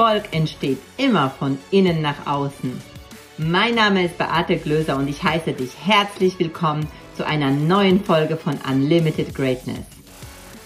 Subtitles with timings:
[0.00, 2.80] Erfolg entsteht immer von innen nach außen.
[3.36, 6.88] Mein Name ist Beate Glöser und ich heiße dich herzlich willkommen
[7.18, 9.84] zu einer neuen Folge von Unlimited Greatness.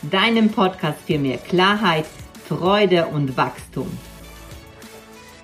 [0.03, 2.05] Deinem Podcast für mehr Klarheit,
[2.49, 3.89] Freude und Wachstum.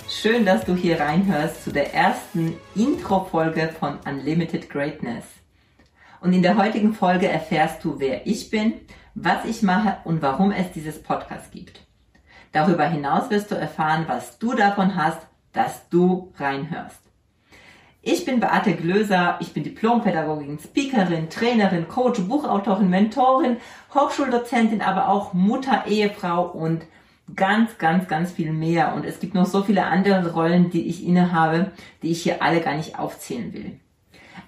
[0.08, 5.24] Schön, dass du hier reinhörst zu der ersten Intro-Folge von Unlimited Greatness.
[6.20, 8.74] Und in der heutigen Folge erfährst du, wer ich bin,
[9.16, 11.89] was ich mache und warum es dieses Podcast gibt.
[12.52, 15.20] Darüber hinaus wirst du erfahren, was du davon hast,
[15.52, 17.00] dass du reinhörst.
[18.02, 23.58] Ich bin Beate Glöser, ich bin Diplompädagogin, Speakerin, Trainerin, Coach, Buchautorin, Mentorin,
[23.94, 26.86] Hochschuldozentin, aber auch Mutter, Ehefrau und
[27.36, 28.94] ganz, ganz, ganz viel mehr.
[28.94, 32.60] Und es gibt noch so viele andere Rollen, die ich innehabe, die ich hier alle
[32.60, 33.78] gar nicht aufzählen will.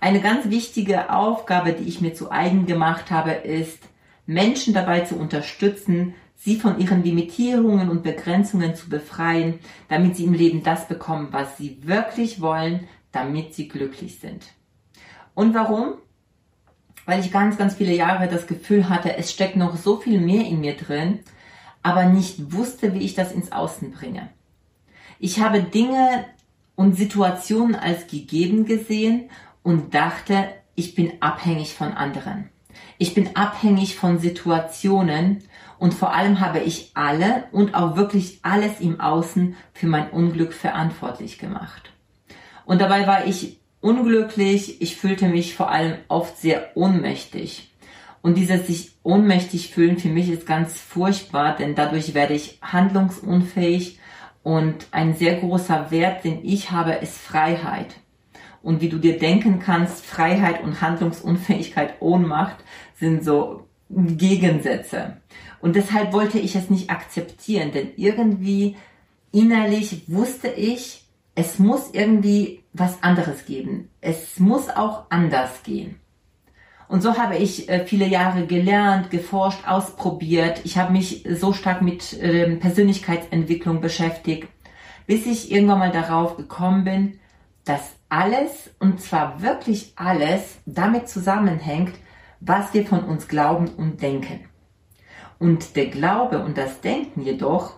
[0.01, 3.81] Eine ganz wichtige Aufgabe, die ich mir zu eigen gemacht habe, ist,
[4.27, 10.35] Menschen dabei zu unterstützen, sie von ihren Limitierungen und Begrenzungen zu befreien, damit sie im
[10.35, 14.45] Leben das bekommen, was sie wirklich wollen, damit sie glücklich sind.
[15.35, 15.95] Und warum?
[17.07, 20.45] Weil ich ganz, ganz viele Jahre das Gefühl hatte, es steckt noch so viel mehr
[20.45, 21.21] in mir drin,
[21.83, 24.29] aber nicht wusste, wie ich das ins Außen bringe.
[25.21, 26.25] Ich habe Dinge
[26.75, 29.31] und Situationen als gegeben gesehen
[29.63, 32.49] und dachte, ich bin abhängig von anderen.
[32.99, 35.45] Ich bin abhängig von Situationen
[35.83, 40.53] und vor allem habe ich alle und auch wirklich alles im Außen für mein Unglück
[40.53, 41.91] verantwortlich gemacht.
[42.65, 47.73] Und dabei war ich unglücklich, ich fühlte mich vor allem oft sehr ohnmächtig.
[48.21, 53.99] Und dieses sich ohnmächtig fühlen für mich ist ganz furchtbar, denn dadurch werde ich handlungsunfähig
[54.45, 57.97] und ein sehr großer Wert, den ich habe, ist Freiheit.
[58.63, 62.59] Und wie du dir denken kannst, Freiheit und Handlungsunfähigkeit, Ohnmacht
[62.95, 65.19] sind so Gegensätze.
[65.61, 68.77] Und deshalb wollte ich es nicht akzeptieren, denn irgendwie
[69.31, 71.05] innerlich wusste ich,
[71.35, 73.89] es muss irgendwie was anderes geben.
[74.01, 75.97] Es muss auch anders gehen.
[76.89, 80.61] Und so habe ich äh, viele Jahre gelernt, geforscht, ausprobiert.
[80.65, 84.47] Ich habe mich so stark mit ähm, Persönlichkeitsentwicklung beschäftigt,
[85.07, 87.19] bis ich irgendwann mal darauf gekommen bin,
[87.65, 91.95] dass alles, und zwar wirklich alles, damit zusammenhängt,
[92.45, 94.41] was wir von uns glauben und denken.
[95.39, 97.75] Und der Glaube und das Denken jedoch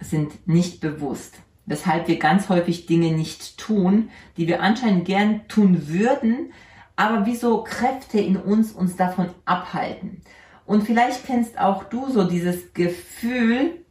[0.00, 5.88] sind nicht bewusst, weshalb wir ganz häufig Dinge nicht tun, die wir anscheinend gern tun
[5.88, 6.52] würden,
[6.96, 10.22] aber wie so Kräfte in uns uns davon abhalten.
[10.66, 13.84] Und vielleicht kennst auch du so dieses Gefühl,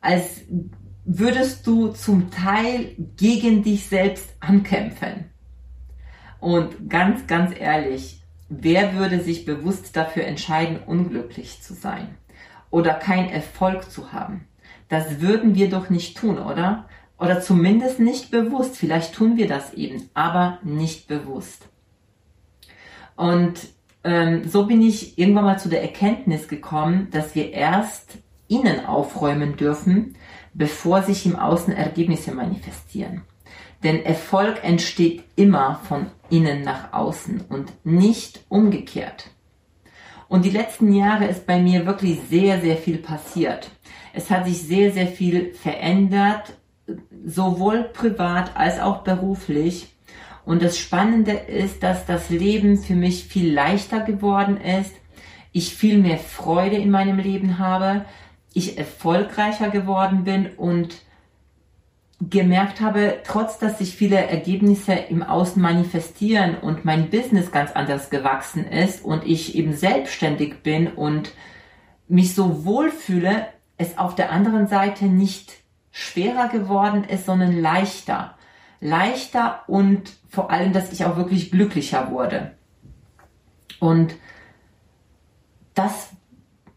[0.00, 0.42] als
[1.04, 5.30] würdest du zum Teil gegen dich selbst ankämpfen.
[6.40, 8.21] Und ganz, ganz ehrlich,
[8.60, 12.16] wer würde sich bewusst dafür entscheiden, unglücklich zu sein
[12.70, 14.46] oder keinen Erfolg zu haben?
[14.88, 16.86] Das würden wir doch nicht tun, oder?
[17.18, 18.76] Oder zumindest nicht bewusst.
[18.76, 21.66] Vielleicht tun wir das eben, aber nicht bewusst.
[23.16, 23.54] Und
[24.04, 29.56] ähm, so bin ich irgendwann mal zu der Erkenntnis gekommen, dass wir erst innen aufräumen
[29.56, 30.16] dürfen,
[30.52, 33.22] bevor sich im Außen Ergebnisse manifestieren.
[33.82, 39.30] Denn Erfolg entsteht immer von innen nach außen und nicht umgekehrt.
[40.28, 43.70] Und die letzten Jahre ist bei mir wirklich sehr, sehr viel passiert.
[44.14, 46.54] Es hat sich sehr, sehr viel verändert,
[47.24, 49.94] sowohl privat als auch beruflich.
[50.44, 54.94] Und das Spannende ist, dass das Leben für mich viel leichter geworden ist.
[55.52, 58.04] Ich viel mehr Freude in meinem Leben habe.
[58.54, 60.96] Ich erfolgreicher geworden bin und
[62.30, 68.10] gemerkt habe, trotz dass sich viele Ergebnisse im Außen manifestieren und mein Business ganz anders
[68.10, 71.32] gewachsen ist und ich eben selbstständig bin und
[72.08, 73.46] mich so wohlfühle,
[73.76, 75.52] es auf der anderen Seite nicht
[75.90, 78.36] schwerer geworden ist, sondern leichter.
[78.80, 82.52] Leichter und vor allem, dass ich auch wirklich glücklicher wurde.
[83.78, 84.14] Und
[85.74, 86.10] das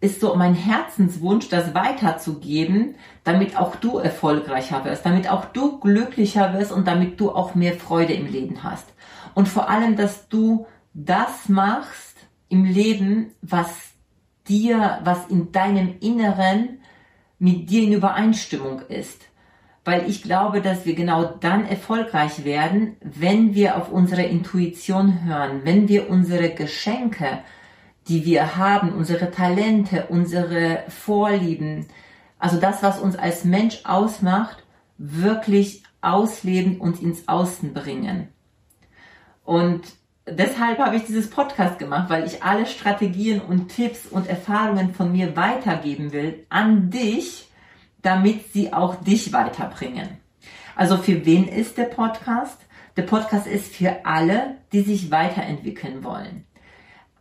[0.05, 6.53] ist so mein Herzenswunsch, das weiterzugeben, damit auch du erfolgreicher wirst, damit auch du glücklicher
[6.53, 8.85] wirst und damit du auch mehr Freude im Leben hast.
[9.33, 12.17] Und vor allem, dass du das machst
[12.49, 13.67] im Leben, was
[14.47, 16.79] dir, was in deinem Inneren
[17.39, 19.23] mit dir in Übereinstimmung ist.
[19.83, 25.61] Weil ich glaube, dass wir genau dann erfolgreich werden, wenn wir auf unsere Intuition hören,
[25.63, 27.39] wenn wir unsere Geschenke,
[28.07, 31.87] die wir haben, unsere Talente, unsere Vorlieben,
[32.37, 34.63] also das, was uns als Mensch ausmacht,
[34.97, 38.29] wirklich ausleben und ins Außen bringen.
[39.43, 39.81] Und
[40.27, 45.11] deshalb habe ich dieses Podcast gemacht, weil ich alle Strategien und Tipps und Erfahrungen von
[45.11, 47.49] mir weitergeben will an dich,
[48.01, 50.17] damit sie auch dich weiterbringen.
[50.75, 52.59] Also für wen ist der Podcast?
[52.97, 56.45] Der Podcast ist für alle, die sich weiterentwickeln wollen.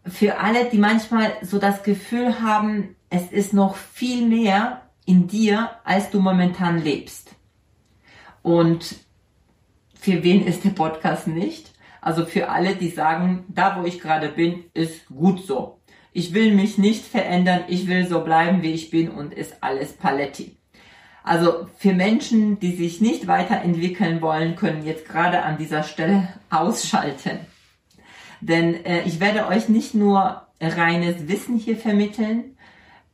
[0.07, 5.71] Für alle, die manchmal so das Gefühl haben, es ist noch viel mehr in dir,
[5.85, 7.35] als du momentan lebst.
[8.43, 8.97] Und
[9.99, 11.73] für wen ist der Podcast nicht?
[12.03, 15.81] Also für alle, die sagen, da wo ich gerade bin, ist gut so.
[16.13, 19.95] Ich will mich nicht verändern, ich will so bleiben, wie ich bin und ist alles
[19.95, 20.57] Paletti.
[21.23, 27.39] Also für Menschen, die sich nicht weiterentwickeln wollen, können jetzt gerade an dieser Stelle ausschalten.
[28.47, 32.57] Denn äh, ich werde euch nicht nur reines Wissen hier vermitteln,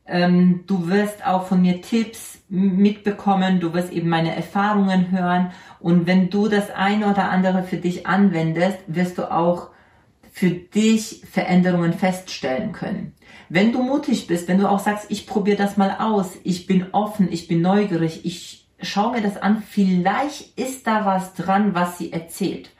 [0.05, 6.05] ähm, du wirst auch von mir Tipps mitbekommen, du wirst eben meine Erfahrungen hören und
[6.05, 9.69] wenn du das eine oder andere für dich anwendest, wirst du auch
[10.33, 13.13] für dich Veränderungen feststellen können.
[13.47, 16.87] Wenn du mutig bist, wenn du auch sagst, ich probiere das mal aus, ich bin
[16.91, 21.97] offen, ich bin neugierig, ich schaue mir das an, vielleicht ist da was dran, was
[21.97, 22.71] sie erzählt.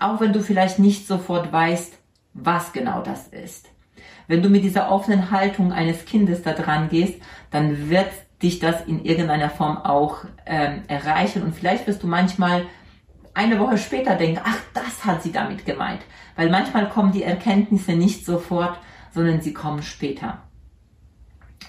[0.00, 1.98] Auch wenn du vielleicht nicht sofort weißt,
[2.34, 3.68] was genau das ist.
[4.26, 7.20] Wenn du mit dieser offenen Haltung eines Kindes da dran gehst,
[7.50, 8.08] dann wird
[8.42, 12.66] dich das in irgendeiner Form auch ähm, erreichen und vielleicht wirst du manchmal
[13.34, 16.00] eine Woche später denken, ach, das hat sie damit gemeint.
[16.36, 18.78] Weil manchmal kommen die Erkenntnisse nicht sofort,
[19.12, 20.42] sondern sie kommen später.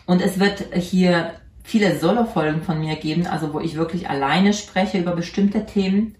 [0.05, 4.99] Und es wird hier viele Solo-Folgen von mir geben, also wo ich wirklich alleine spreche
[4.99, 6.15] über bestimmte Themen.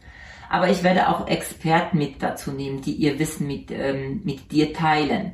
[0.52, 4.74] Aber ich werde auch Experten mit dazu nehmen, die ihr Wissen mit, ähm, mit dir
[4.74, 5.32] teilen.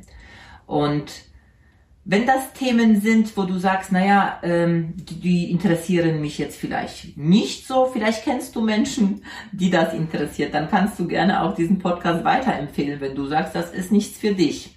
[0.64, 1.10] Und
[2.04, 7.16] wenn das Themen sind, wo du sagst, naja, ähm, die, die interessieren mich jetzt vielleicht
[7.16, 11.80] nicht so, vielleicht kennst du Menschen, die das interessiert, dann kannst du gerne auch diesen
[11.80, 14.76] Podcast weiterempfehlen, wenn du sagst, das ist nichts für dich.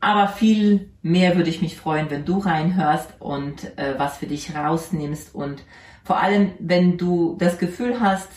[0.00, 4.56] Aber viel mehr würde ich mich freuen, wenn du reinhörst und äh, was für dich
[4.56, 5.62] rausnimmst und
[6.04, 8.30] vor allem, wenn du das Gefühl hast,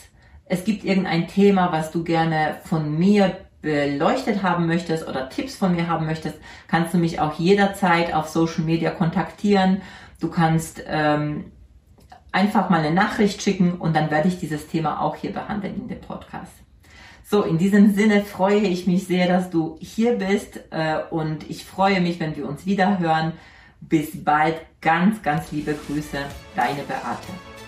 [0.49, 5.75] es gibt irgendein Thema, was du gerne von mir beleuchtet haben möchtest oder Tipps von
[5.75, 9.81] mir haben möchtest, kannst du mich auch jederzeit auf Social Media kontaktieren.
[10.19, 11.51] Du kannst ähm,
[12.31, 15.87] einfach mal eine Nachricht schicken und dann werde ich dieses Thema auch hier behandeln in
[15.87, 16.53] dem Podcast.
[17.29, 21.65] So, in diesem Sinne freue ich mich sehr, dass du hier bist äh, und ich
[21.65, 23.33] freue mich, wenn wir uns wieder hören.
[23.81, 26.17] Bis bald, ganz, ganz liebe Grüße,
[26.55, 27.66] deine Beate.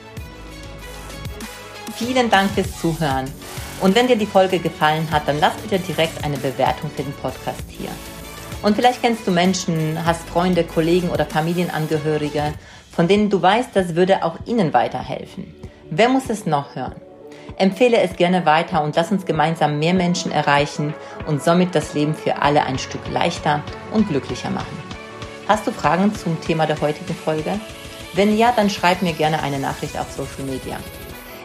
[2.00, 3.26] Vielen Dank fürs Zuhören.
[3.82, 7.12] Und wenn dir die Folge gefallen hat, dann lass bitte direkt eine Bewertung für den
[7.12, 7.90] Podcast hier.
[8.62, 12.54] Und vielleicht kennst du Menschen, hast Freunde, Kollegen oder Familienangehörige,
[12.90, 15.54] von denen du weißt, das würde auch ihnen weiterhelfen.
[15.90, 16.96] Wer muss es noch hören?
[17.58, 20.94] Empfehle es gerne weiter und lass uns gemeinsam mehr Menschen erreichen
[21.28, 23.62] und somit das Leben für alle ein Stück leichter
[23.92, 24.84] und glücklicher machen.
[25.50, 27.60] Hast du Fragen zum Thema der heutigen Folge?
[28.14, 30.78] Wenn ja, dann schreib mir gerne eine Nachricht auf Social Media.